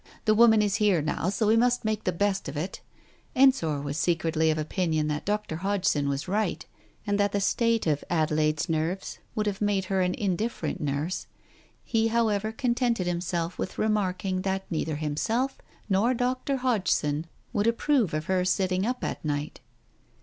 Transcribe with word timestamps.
The 0.25 0.33
woman 0.33 0.63
is 0.63 0.77
here 0.77 0.99
now 0.99 1.29
so 1.29 1.45
we 1.45 1.55
must 1.55 1.85
make 1.85 2.05
the 2.05 2.11
best 2.11 2.49
of 2.49 2.57
it." 2.57 2.81
Ensor 3.35 3.79
was 3.81 3.99
secretly 3.99 4.49
of 4.49 4.57
opinion 4.57 5.07
that 5.09 5.25
Dr. 5.27 5.57
Hodgson 5.57 6.09
was 6.09 6.27
right, 6.27 6.65
and 7.05 7.19
that 7.19 7.33
the 7.33 7.39
state 7.39 7.85
of 7.85 8.03
Adelaide's 8.09 8.67
nerves 8.67 9.19
would 9.35 9.45
have 9.45 9.61
made 9.61 9.85
her 9.93 10.01
an 10.01 10.15
indifferent 10.15 10.81
nurse; 10.81 11.27
he, 11.83 12.07
however, 12.07 12.51
contented 12.51 13.05
himself 13.05 13.59
with 13.59 13.77
remarking 13.77 14.41
that 14.41 14.65
neither 14.71 14.95
himself 14.95 15.59
nor 15.87 16.15
Dr. 16.15 16.57
Hodgson 16.57 17.27
would 17.53 17.67
approve 17.67 18.15
of 18.15 18.25
her 18.25 18.43
sitting 18.43 18.87
up 18.87 19.03
at 19.03 19.23
night. 19.23 19.59